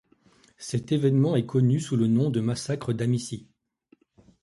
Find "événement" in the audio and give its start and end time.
0.91-1.35